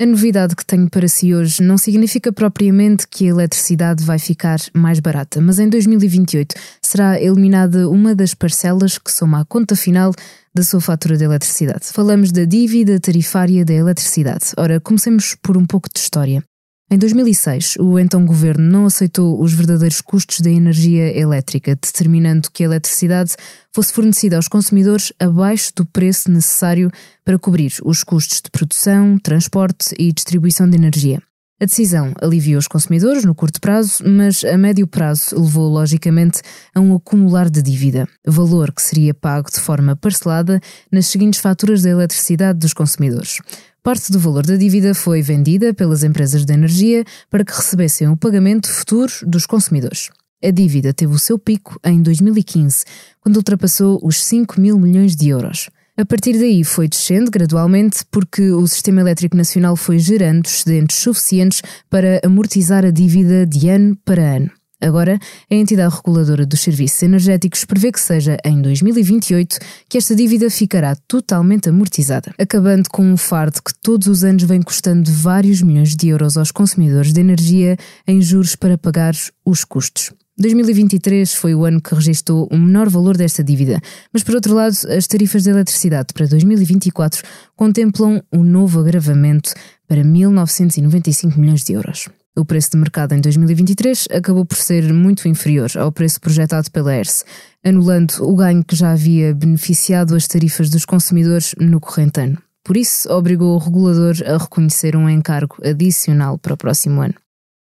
A 0.00 0.06
novidade 0.06 0.54
que 0.54 0.64
tenho 0.64 0.88
para 0.88 1.08
si 1.08 1.34
hoje 1.34 1.60
não 1.60 1.76
significa 1.76 2.32
propriamente 2.32 3.04
que 3.08 3.24
a 3.24 3.30
eletricidade 3.30 4.04
vai 4.04 4.16
ficar 4.16 4.60
mais 4.72 5.00
barata, 5.00 5.40
mas 5.40 5.58
em 5.58 5.68
2028 5.68 6.54
será 6.80 7.20
eliminada 7.20 7.90
uma 7.90 8.14
das 8.14 8.32
parcelas 8.32 8.96
que 8.96 9.10
soma 9.10 9.40
a 9.40 9.44
conta 9.44 9.74
final 9.74 10.12
da 10.54 10.62
sua 10.62 10.80
fatura 10.80 11.16
de 11.16 11.24
eletricidade. 11.24 11.86
Falamos 11.86 12.30
da 12.30 12.44
dívida 12.44 13.00
tarifária 13.00 13.64
da 13.64 13.74
eletricidade. 13.74 14.52
Ora, 14.56 14.78
comecemos 14.78 15.34
por 15.42 15.56
um 15.56 15.66
pouco 15.66 15.88
de 15.92 15.98
história. 15.98 16.44
Em 16.90 16.96
2006, 16.96 17.76
o 17.78 17.98
então 17.98 18.24
governo 18.24 18.64
não 18.64 18.86
aceitou 18.86 19.42
os 19.42 19.52
verdadeiros 19.52 20.00
custos 20.00 20.40
da 20.40 20.50
energia 20.50 21.14
elétrica, 21.14 21.76
determinando 21.76 22.50
que 22.50 22.62
a 22.62 22.66
eletricidade 22.66 23.34
fosse 23.74 23.92
fornecida 23.92 24.36
aos 24.36 24.48
consumidores 24.48 25.12
abaixo 25.20 25.70
do 25.76 25.84
preço 25.84 26.30
necessário 26.30 26.90
para 27.26 27.38
cobrir 27.38 27.74
os 27.84 28.02
custos 28.02 28.40
de 28.40 28.50
produção, 28.50 29.18
transporte 29.18 29.94
e 29.98 30.10
distribuição 30.10 30.66
de 30.66 30.78
energia. 30.78 31.22
A 31.60 31.66
decisão 31.66 32.14
aliviou 32.22 32.58
os 32.58 32.68
consumidores 32.68 33.22
no 33.22 33.34
curto 33.34 33.60
prazo, 33.60 34.04
mas 34.06 34.42
a 34.42 34.56
médio 34.56 34.86
prazo 34.86 35.38
levou, 35.38 35.68
logicamente, 35.68 36.40
a 36.74 36.80
um 36.80 36.94
acumular 36.94 37.50
de 37.50 37.60
dívida, 37.60 38.08
valor 38.26 38.72
que 38.72 38.80
seria 38.80 39.12
pago 39.12 39.50
de 39.50 39.60
forma 39.60 39.94
parcelada 39.94 40.58
nas 40.90 41.06
seguintes 41.06 41.40
faturas 41.40 41.82
da 41.82 41.90
eletricidade 41.90 42.60
dos 42.60 42.72
consumidores. 42.72 43.40
Parte 43.88 44.12
do 44.12 44.18
valor 44.18 44.44
da 44.44 44.54
dívida 44.54 44.94
foi 44.94 45.22
vendida 45.22 45.72
pelas 45.72 46.04
empresas 46.04 46.44
de 46.44 46.52
energia 46.52 47.06
para 47.30 47.42
que 47.42 47.56
recebessem 47.56 48.06
o 48.06 48.18
pagamento 48.18 48.68
futuro 48.68 49.10
dos 49.22 49.46
consumidores. 49.46 50.10
A 50.44 50.50
dívida 50.50 50.92
teve 50.92 51.14
o 51.14 51.18
seu 51.18 51.38
pico 51.38 51.80
em 51.82 52.02
2015, 52.02 52.84
quando 53.18 53.38
ultrapassou 53.38 53.98
os 54.02 54.22
5 54.22 54.60
mil 54.60 54.78
milhões 54.78 55.16
de 55.16 55.30
euros. 55.30 55.70
A 55.96 56.04
partir 56.04 56.38
daí 56.38 56.64
foi 56.64 56.86
descendo 56.86 57.30
gradualmente 57.30 58.04
porque 58.10 58.50
o 58.50 58.66
Sistema 58.66 59.00
Elétrico 59.00 59.34
Nacional 59.34 59.74
foi 59.74 59.98
gerando 59.98 60.44
excedentes 60.44 60.98
suficientes 60.98 61.62
para 61.88 62.20
amortizar 62.22 62.84
a 62.84 62.90
dívida 62.90 63.46
de 63.46 63.70
ano 63.70 63.96
para 64.04 64.36
ano. 64.36 64.50
Agora, 64.80 65.18
a 65.50 65.54
entidade 65.54 65.94
reguladora 65.94 66.46
dos 66.46 66.60
serviços 66.60 67.02
energéticos 67.02 67.64
prevê 67.64 67.90
que 67.90 68.00
seja 68.00 68.36
em 68.44 68.62
2028 68.62 69.58
que 69.88 69.98
esta 69.98 70.14
dívida 70.14 70.48
ficará 70.50 70.94
totalmente 71.08 71.68
amortizada, 71.68 72.32
acabando 72.38 72.88
com 72.88 73.02
um 73.02 73.16
fardo 73.16 73.60
que 73.62 73.74
todos 73.82 74.06
os 74.06 74.22
anos 74.22 74.44
vem 74.44 74.62
custando 74.62 75.10
vários 75.10 75.62
milhões 75.62 75.96
de 75.96 76.08
euros 76.08 76.36
aos 76.36 76.52
consumidores 76.52 77.12
de 77.12 77.20
energia 77.20 77.76
em 78.06 78.22
juros 78.22 78.54
para 78.54 78.78
pagar 78.78 79.14
os 79.44 79.64
custos. 79.64 80.12
2023 80.40 81.34
foi 81.34 81.52
o 81.52 81.64
ano 81.64 81.80
que 81.82 81.92
registrou 81.92 82.48
o 82.52 82.56
menor 82.56 82.88
valor 82.88 83.16
desta 83.16 83.42
dívida, 83.42 83.80
mas 84.12 84.22
por 84.22 84.36
outro 84.36 84.54
lado, 84.54 84.76
as 84.96 85.06
tarifas 85.08 85.42
de 85.42 85.50
eletricidade 85.50 86.14
para 86.14 86.28
2024 86.28 87.24
contemplam 87.56 88.22
um 88.32 88.44
novo 88.44 88.78
agravamento 88.78 89.52
para 89.88 90.04
1.995 90.04 91.36
milhões 91.36 91.64
de 91.64 91.72
euros. 91.72 92.08
O 92.38 92.44
preço 92.44 92.70
de 92.70 92.76
mercado 92.76 93.14
em 93.14 93.20
2023 93.20 94.06
acabou 94.12 94.46
por 94.46 94.56
ser 94.56 94.92
muito 94.92 95.26
inferior 95.26 95.68
ao 95.76 95.90
preço 95.90 96.20
projetado 96.20 96.70
pela 96.70 96.94
ERSE, 96.94 97.24
anulando 97.64 98.12
o 98.20 98.32
ganho 98.36 98.62
que 98.64 98.76
já 98.76 98.92
havia 98.92 99.34
beneficiado 99.34 100.14
as 100.14 100.28
tarifas 100.28 100.70
dos 100.70 100.84
consumidores 100.84 101.52
no 101.58 101.80
corrente 101.80 102.20
ano. 102.20 102.38
Por 102.62 102.76
isso, 102.76 103.12
obrigou 103.12 103.56
o 103.56 103.58
regulador 103.58 104.14
a 104.24 104.38
reconhecer 104.38 104.94
um 104.94 105.10
encargo 105.10 105.56
adicional 105.64 106.38
para 106.38 106.54
o 106.54 106.56
próximo 106.56 107.00
ano. 107.00 107.14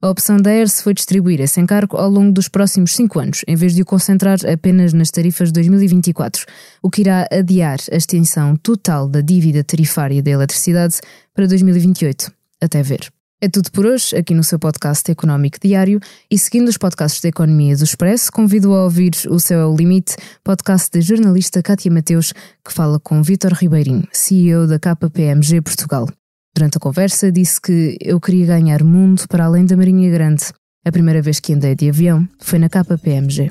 A 0.00 0.08
opção 0.08 0.38
da 0.38 0.50
ERSE 0.50 0.82
foi 0.82 0.94
distribuir 0.94 1.42
esse 1.42 1.60
encargo 1.60 1.98
ao 1.98 2.08
longo 2.08 2.32
dos 2.32 2.48
próximos 2.48 2.96
cinco 2.96 3.18
anos, 3.20 3.44
em 3.46 3.54
vez 3.54 3.74
de 3.74 3.82
o 3.82 3.84
concentrar 3.84 4.38
apenas 4.50 4.94
nas 4.94 5.10
tarifas 5.10 5.48
de 5.48 5.60
2024, 5.60 6.46
o 6.82 6.88
que 6.88 7.02
irá 7.02 7.28
adiar 7.30 7.78
a 7.92 7.96
extensão 7.96 8.56
total 8.56 9.06
da 9.06 9.20
dívida 9.20 9.62
tarifária 9.62 10.22
da 10.22 10.30
eletricidade 10.30 10.96
para 11.34 11.46
2028. 11.46 12.32
Até 12.58 12.82
ver. 12.82 13.12
É 13.44 13.48
tudo 13.48 13.72
por 13.72 13.84
hoje, 13.84 14.14
aqui 14.14 14.34
no 14.34 14.44
seu 14.44 14.56
podcast 14.56 15.10
Económico 15.10 15.58
Diário 15.60 15.98
e 16.30 16.38
seguindo 16.38 16.68
os 16.68 16.78
podcasts 16.78 17.20
da 17.20 17.28
Economia 17.28 17.76
do 17.76 17.82
Expresso, 17.82 18.30
convido 18.30 18.72
a 18.72 18.84
ouvir 18.84 19.10
O 19.28 19.40
Céu 19.40 19.58
é 19.58 19.66
o 19.66 19.74
Limite, 19.74 20.14
podcast 20.44 20.88
da 20.92 21.00
jornalista 21.00 21.60
Cátia 21.60 21.90
Mateus, 21.90 22.32
que 22.64 22.72
fala 22.72 23.00
com 23.00 23.20
Vítor 23.20 23.54
Ribeirinho, 23.54 24.06
CEO 24.12 24.68
da 24.68 24.78
KPMG 24.78 25.60
Portugal. 25.60 26.08
Durante 26.54 26.76
a 26.76 26.80
conversa, 26.80 27.32
disse 27.32 27.60
que 27.60 27.96
eu 28.00 28.20
queria 28.20 28.46
ganhar 28.46 28.84
mundo 28.84 29.24
para 29.28 29.46
além 29.46 29.66
da 29.66 29.76
Marinha 29.76 30.08
Grande. 30.08 30.44
A 30.86 30.92
primeira 30.92 31.20
vez 31.20 31.40
que 31.40 31.52
andei 31.52 31.74
de 31.74 31.88
avião 31.88 32.28
foi 32.38 32.60
na 32.60 32.68
KPMG. 32.68 33.50